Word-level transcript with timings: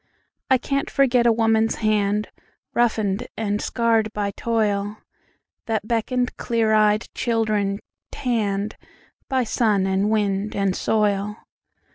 I 0.49 0.57
can't 0.57 0.89
forget 0.89 1.27
a 1.27 1.31
woman's 1.31 1.75
hand, 1.75 2.29
Roughened 2.73 3.27
and 3.37 3.61
scarred 3.61 4.11
by 4.13 4.31
toilThat 4.31 5.81
beckoned 5.83 6.35
clear 6.37 6.73
eyed 6.73 7.05
children 7.13 7.77
tannedBy 8.11 9.45
sun 9.45 9.85
and 9.85 10.09
wind 10.09 10.55
and 10.55 10.75
soil. 10.75 11.35